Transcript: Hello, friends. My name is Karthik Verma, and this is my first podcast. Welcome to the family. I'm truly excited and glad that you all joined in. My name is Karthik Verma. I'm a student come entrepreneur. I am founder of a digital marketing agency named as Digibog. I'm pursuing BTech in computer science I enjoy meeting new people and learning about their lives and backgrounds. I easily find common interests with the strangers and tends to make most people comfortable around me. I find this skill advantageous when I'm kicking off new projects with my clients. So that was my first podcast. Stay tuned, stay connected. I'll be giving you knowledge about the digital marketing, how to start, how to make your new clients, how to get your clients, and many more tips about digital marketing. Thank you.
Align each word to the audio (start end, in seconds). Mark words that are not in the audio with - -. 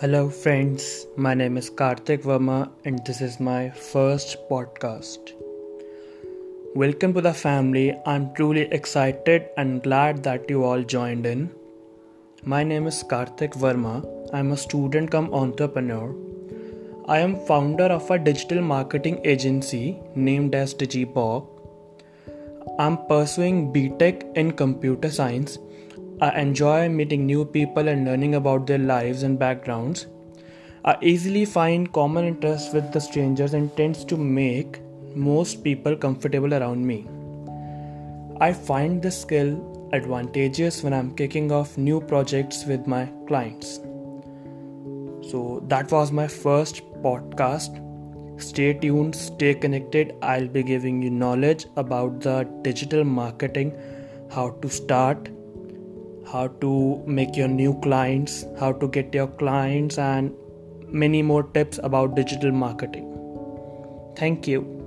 Hello, 0.00 0.28
friends. 0.28 1.06
My 1.16 1.32
name 1.32 1.56
is 1.56 1.70
Karthik 1.70 2.24
Verma, 2.24 2.70
and 2.84 3.00
this 3.06 3.22
is 3.22 3.40
my 3.40 3.70
first 3.70 4.36
podcast. 4.50 5.30
Welcome 6.74 7.14
to 7.14 7.22
the 7.22 7.32
family. 7.32 7.98
I'm 8.04 8.34
truly 8.34 8.64
excited 8.78 9.46
and 9.56 9.82
glad 9.82 10.22
that 10.24 10.50
you 10.50 10.64
all 10.64 10.82
joined 10.82 11.24
in. 11.24 11.50
My 12.44 12.62
name 12.62 12.86
is 12.86 13.02
Karthik 13.02 13.54
Verma. 13.54 13.94
I'm 14.34 14.52
a 14.52 14.58
student 14.58 15.10
come 15.10 15.32
entrepreneur. 15.32 16.14
I 17.08 17.20
am 17.20 17.40
founder 17.46 17.84
of 17.84 18.10
a 18.10 18.18
digital 18.18 18.60
marketing 18.60 19.22
agency 19.24 19.98
named 20.14 20.54
as 20.54 20.74
Digibog. 20.74 21.48
I'm 22.78 22.98
pursuing 23.06 23.72
BTech 23.72 24.36
in 24.36 24.52
computer 24.52 25.10
science 25.10 25.58
I 26.18 26.40
enjoy 26.40 26.88
meeting 26.88 27.26
new 27.26 27.44
people 27.44 27.88
and 27.88 28.06
learning 28.06 28.36
about 28.36 28.66
their 28.66 28.78
lives 28.78 29.22
and 29.22 29.38
backgrounds. 29.38 30.06
I 30.82 30.96
easily 31.02 31.44
find 31.44 31.92
common 31.92 32.24
interests 32.24 32.72
with 32.72 32.90
the 32.90 33.00
strangers 33.00 33.52
and 33.52 33.76
tends 33.76 34.02
to 34.06 34.16
make 34.16 34.80
most 35.14 35.62
people 35.62 35.94
comfortable 35.94 36.54
around 36.54 36.86
me. 36.86 37.06
I 38.40 38.54
find 38.54 39.02
this 39.02 39.20
skill 39.20 39.90
advantageous 39.92 40.82
when 40.82 40.94
I'm 40.94 41.14
kicking 41.14 41.52
off 41.52 41.76
new 41.76 42.00
projects 42.00 42.64
with 42.64 42.86
my 42.86 43.12
clients. 43.28 43.80
So 45.30 45.62
that 45.68 45.92
was 45.92 46.12
my 46.12 46.28
first 46.28 46.82
podcast. 47.02 47.82
Stay 48.40 48.72
tuned, 48.72 49.14
stay 49.14 49.54
connected. 49.54 50.14
I'll 50.22 50.48
be 50.48 50.62
giving 50.62 51.02
you 51.02 51.10
knowledge 51.10 51.66
about 51.76 52.20
the 52.20 52.48
digital 52.62 53.04
marketing, 53.04 53.78
how 54.30 54.52
to 54.62 54.70
start, 54.70 55.28
how 56.30 56.48
to 56.48 57.02
make 57.06 57.36
your 57.36 57.48
new 57.48 57.78
clients, 57.80 58.44
how 58.58 58.72
to 58.72 58.88
get 58.88 59.14
your 59.14 59.28
clients, 59.28 59.98
and 59.98 60.32
many 60.88 61.22
more 61.22 61.42
tips 61.42 61.78
about 61.82 62.14
digital 62.14 62.52
marketing. 62.52 63.12
Thank 64.16 64.48
you. 64.48 64.85